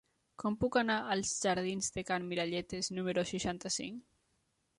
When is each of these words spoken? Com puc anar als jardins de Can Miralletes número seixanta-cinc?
Com 0.43 0.55
puc 0.61 0.77
anar 0.81 0.95
als 1.15 1.33
jardins 1.47 1.91
de 1.99 2.05
Can 2.09 2.27
Miralletes 2.33 2.91
número 3.01 3.27
seixanta-cinc? 3.35 4.03